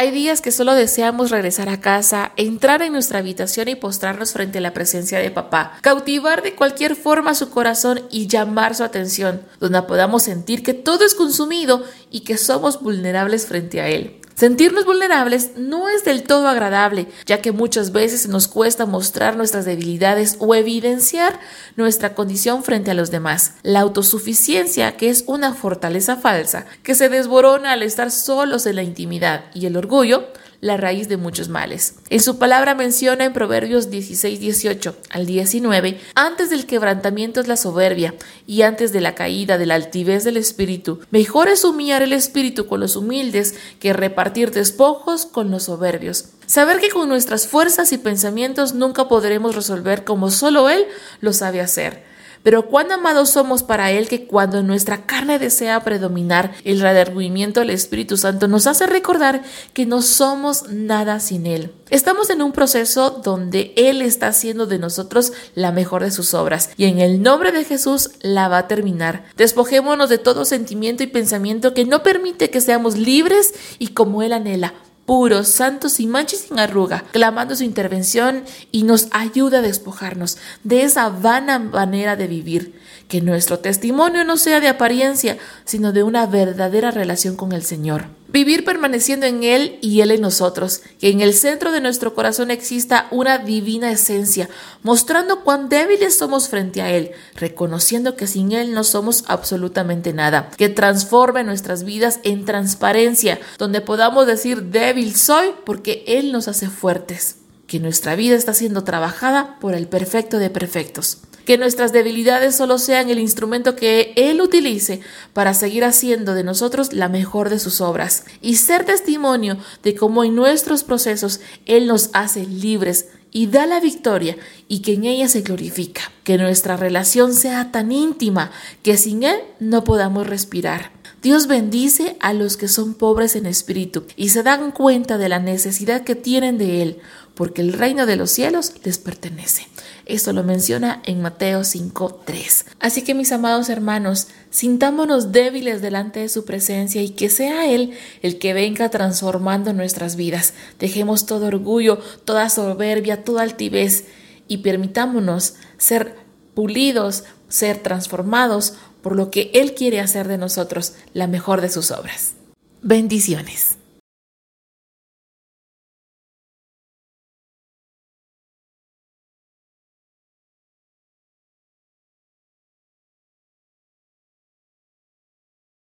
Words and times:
Hay 0.00 0.12
días 0.12 0.40
que 0.40 0.50
solo 0.50 0.72
deseamos 0.72 1.30
regresar 1.30 1.68
a 1.68 1.82
casa, 1.82 2.32
entrar 2.38 2.80
en 2.80 2.94
nuestra 2.94 3.18
habitación 3.18 3.68
y 3.68 3.74
postrarnos 3.74 4.32
frente 4.32 4.56
a 4.56 4.62
la 4.62 4.72
presencia 4.72 5.18
de 5.18 5.30
papá, 5.30 5.76
cautivar 5.82 6.42
de 6.42 6.54
cualquier 6.54 6.96
forma 6.96 7.34
su 7.34 7.50
corazón 7.50 8.00
y 8.10 8.26
llamar 8.26 8.74
su 8.74 8.82
atención, 8.82 9.42
donde 9.58 9.82
podamos 9.82 10.22
sentir 10.22 10.62
que 10.62 10.72
todo 10.72 11.04
es 11.04 11.14
consumido 11.14 11.84
y 12.10 12.20
que 12.20 12.38
somos 12.38 12.80
vulnerables 12.80 13.44
frente 13.44 13.82
a 13.82 13.88
él. 13.88 14.19
Sentirnos 14.40 14.86
vulnerables 14.86 15.50
no 15.58 15.90
es 15.90 16.02
del 16.02 16.22
todo 16.22 16.48
agradable, 16.48 17.08
ya 17.26 17.42
que 17.42 17.52
muchas 17.52 17.92
veces 17.92 18.26
nos 18.26 18.48
cuesta 18.48 18.86
mostrar 18.86 19.36
nuestras 19.36 19.66
debilidades 19.66 20.36
o 20.38 20.54
evidenciar 20.54 21.38
nuestra 21.76 22.14
condición 22.14 22.64
frente 22.64 22.90
a 22.90 22.94
los 22.94 23.10
demás. 23.10 23.56
La 23.62 23.80
autosuficiencia, 23.80 24.96
que 24.96 25.10
es 25.10 25.24
una 25.26 25.52
fortaleza 25.52 26.16
falsa, 26.16 26.64
que 26.82 26.94
se 26.94 27.10
desborona 27.10 27.72
al 27.72 27.82
estar 27.82 28.10
solos 28.10 28.64
en 28.64 28.76
la 28.76 28.82
intimidad, 28.82 29.44
y 29.52 29.66
el 29.66 29.76
orgullo, 29.76 30.28
la 30.60 30.76
raíz 30.76 31.08
de 31.08 31.16
muchos 31.16 31.48
males. 31.48 31.94
En 32.10 32.20
su 32.20 32.38
palabra 32.38 32.74
menciona 32.74 33.24
en 33.24 33.32
Proverbios 33.32 33.90
16, 33.90 34.40
18 34.40 34.96
al 35.10 35.26
19, 35.26 36.00
antes 36.14 36.50
del 36.50 36.66
quebrantamiento 36.66 37.40
es 37.40 37.48
la 37.48 37.56
soberbia 37.56 38.14
y 38.46 38.62
antes 38.62 38.92
de 38.92 39.00
la 39.00 39.14
caída 39.14 39.58
de 39.58 39.66
la 39.66 39.74
altivez 39.74 40.24
del 40.24 40.36
espíritu. 40.36 41.00
Mejor 41.10 41.48
es 41.48 41.64
humillar 41.64 42.02
el 42.02 42.12
espíritu 42.12 42.66
con 42.66 42.80
los 42.80 42.96
humildes 42.96 43.54
que 43.78 43.92
repartir 43.92 44.50
despojos 44.50 45.26
con 45.26 45.50
los 45.50 45.64
soberbios. 45.64 46.26
Saber 46.46 46.80
que 46.80 46.90
con 46.90 47.08
nuestras 47.08 47.46
fuerzas 47.46 47.92
y 47.92 47.98
pensamientos 47.98 48.74
nunca 48.74 49.08
podremos 49.08 49.54
resolver 49.54 50.04
como 50.04 50.30
solo 50.30 50.68
Él 50.68 50.86
lo 51.20 51.32
sabe 51.32 51.60
hacer. 51.60 52.09
Pero 52.42 52.66
cuán 52.66 52.90
amados 52.90 53.30
somos 53.30 53.62
para 53.62 53.90
Él 53.90 54.08
que 54.08 54.26
cuando 54.26 54.62
nuestra 54.62 55.06
carne 55.06 55.38
desea 55.38 55.80
predominar, 55.84 56.52
el 56.64 56.80
redargüimiento 56.80 57.60
del 57.60 57.70
Espíritu 57.70 58.16
Santo 58.16 58.48
nos 58.48 58.66
hace 58.66 58.86
recordar 58.86 59.42
que 59.72 59.86
no 59.86 60.02
somos 60.02 60.68
nada 60.68 61.20
sin 61.20 61.46
Él. 61.46 61.72
Estamos 61.90 62.30
en 62.30 62.42
un 62.42 62.52
proceso 62.52 63.10
donde 63.10 63.72
Él 63.76 64.00
está 64.00 64.28
haciendo 64.28 64.66
de 64.66 64.78
nosotros 64.78 65.32
la 65.54 65.72
mejor 65.72 66.04
de 66.04 66.10
sus 66.10 66.34
obras 66.34 66.70
y 66.76 66.84
en 66.84 67.00
el 67.00 67.22
nombre 67.22 67.52
de 67.52 67.64
Jesús 67.64 68.10
la 68.20 68.48
va 68.48 68.58
a 68.58 68.68
terminar. 68.68 69.24
Despojémonos 69.36 70.08
de 70.08 70.18
todo 70.18 70.44
sentimiento 70.44 71.02
y 71.02 71.08
pensamiento 71.08 71.74
que 71.74 71.84
no 71.84 72.02
permite 72.02 72.50
que 72.50 72.60
seamos 72.60 72.96
libres 72.96 73.52
y 73.78 73.88
como 73.88 74.22
Él 74.22 74.32
anhela 74.32 74.74
puros, 75.10 75.48
santos 75.48 75.98
y 75.98 76.06
manches 76.06 76.42
sin 76.42 76.60
arruga, 76.60 77.02
clamando 77.10 77.56
su 77.56 77.64
intervención 77.64 78.44
y 78.70 78.84
nos 78.84 79.08
ayuda 79.10 79.58
a 79.58 79.60
despojarnos 79.60 80.38
de 80.62 80.84
esa 80.84 81.08
vana 81.08 81.58
manera 81.58 82.14
de 82.14 82.28
vivir. 82.28 82.78
Que 83.08 83.20
nuestro 83.20 83.58
testimonio 83.58 84.22
no 84.22 84.36
sea 84.36 84.60
de 84.60 84.68
apariencia, 84.68 85.36
sino 85.64 85.90
de 85.92 86.04
una 86.04 86.26
verdadera 86.26 86.92
relación 86.92 87.34
con 87.34 87.50
el 87.50 87.64
Señor. 87.64 88.19
Vivir 88.32 88.64
permaneciendo 88.64 89.26
en 89.26 89.42
Él 89.42 89.78
y 89.80 90.02
Él 90.02 90.12
en 90.12 90.20
nosotros, 90.20 90.82
que 91.00 91.10
en 91.10 91.20
el 91.20 91.34
centro 91.34 91.72
de 91.72 91.80
nuestro 91.80 92.14
corazón 92.14 92.52
exista 92.52 93.08
una 93.10 93.38
divina 93.38 93.90
esencia, 93.90 94.48
mostrando 94.84 95.42
cuán 95.42 95.68
débiles 95.68 96.16
somos 96.16 96.48
frente 96.48 96.80
a 96.80 96.92
Él, 96.92 97.10
reconociendo 97.34 98.14
que 98.14 98.28
sin 98.28 98.52
Él 98.52 98.72
no 98.72 98.84
somos 98.84 99.24
absolutamente 99.26 100.12
nada, 100.12 100.50
que 100.56 100.68
transforme 100.68 101.42
nuestras 101.42 101.82
vidas 101.82 102.20
en 102.22 102.44
transparencia, 102.44 103.40
donde 103.58 103.80
podamos 103.80 104.28
decir 104.28 104.62
débil 104.62 105.16
soy 105.16 105.48
porque 105.66 106.04
Él 106.06 106.30
nos 106.30 106.46
hace 106.46 106.68
fuertes, 106.68 107.38
que 107.66 107.80
nuestra 107.80 108.14
vida 108.14 108.36
está 108.36 108.54
siendo 108.54 108.84
trabajada 108.84 109.58
por 109.58 109.74
el 109.74 109.88
perfecto 109.88 110.38
de 110.38 110.50
perfectos 110.50 111.18
que 111.44 111.58
nuestras 111.58 111.92
debilidades 111.92 112.56
solo 112.56 112.78
sean 112.78 113.10
el 113.10 113.18
instrumento 113.18 113.76
que 113.76 114.12
Él 114.16 114.40
utilice 114.40 115.00
para 115.32 115.54
seguir 115.54 115.84
haciendo 115.84 116.34
de 116.34 116.44
nosotros 116.44 116.92
la 116.92 117.08
mejor 117.08 117.50
de 117.50 117.58
sus 117.58 117.80
obras 117.80 118.24
y 118.40 118.56
ser 118.56 118.84
testimonio 118.84 119.58
de 119.82 119.94
cómo 119.94 120.24
en 120.24 120.34
nuestros 120.34 120.84
procesos 120.84 121.40
Él 121.66 121.86
nos 121.86 122.10
hace 122.12 122.44
libres 122.46 123.08
y 123.32 123.46
da 123.46 123.66
la 123.66 123.80
victoria 123.80 124.36
y 124.68 124.80
que 124.80 124.94
en 124.94 125.04
ella 125.04 125.28
se 125.28 125.42
glorifica. 125.42 126.02
Que 126.24 126.38
nuestra 126.38 126.76
relación 126.76 127.34
sea 127.34 127.72
tan 127.72 127.92
íntima 127.92 128.50
que 128.82 128.96
sin 128.96 129.22
Él 129.22 129.38
no 129.58 129.84
podamos 129.84 130.26
respirar. 130.26 130.99
Dios 131.22 131.48
bendice 131.48 132.16
a 132.20 132.32
los 132.32 132.56
que 132.56 132.66
son 132.66 132.94
pobres 132.94 133.36
en 133.36 133.44
espíritu 133.44 134.04
y 134.16 134.30
se 134.30 134.42
dan 134.42 134.72
cuenta 134.72 135.18
de 135.18 135.28
la 135.28 135.38
necesidad 135.38 136.02
que 136.02 136.14
tienen 136.14 136.56
de 136.56 136.80
Él, 136.80 136.98
porque 137.34 137.60
el 137.60 137.74
reino 137.74 138.06
de 138.06 138.16
los 138.16 138.30
cielos 138.30 138.72
les 138.84 138.96
pertenece. 138.96 139.66
Esto 140.06 140.32
lo 140.32 140.44
menciona 140.44 141.02
en 141.04 141.20
Mateo 141.20 141.60
5.3. 141.60 142.64
Así 142.80 143.02
que 143.02 143.14
mis 143.14 143.32
amados 143.32 143.68
hermanos, 143.68 144.28
sintámonos 144.48 145.30
débiles 145.30 145.82
delante 145.82 146.20
de 146.20 146.30
su 146.30 146.46
presencia 146.46 147.02
y 147.02 147.10
que 147.10 147.28
sea 147.28 147.70
Él 147.70 147.92
el 148.22 148.38
que 148.38 148.54
venga 148.54 148.88
transformando 148.88 149.74
nuestras 149.74 150.16
vidas. 150.16 150.54
Dejemos 150.78 151.26
todo 151.26 151.46
orgullo, 151.46 151.98
toda 152.24 152.48
soberbia, 152.48 153.24
toda 153.24 153.42
altivez 153.42 154.06
y 154.48 154.58
permitámonos 154.58 155.54
ser 155.76 156.16
pulidos, 156.54 157.24
ser 157.48 157.78
transformados 157.78 158.74
por 159.02 159.16
lo 159.16 159.30
que 159.30 159.50
Él 159.54 159.74
quiere 159.74 160.00
hacer 160.00 160.28
de 160.28 160.38
nosotros 160.38 160.94
la 161.12 161.26
mejor 161.26 161.60
de 161.60 161.68
sus 161.68 161.90
obras. 161.90 162.34
Bendiciones. 162.82 163.79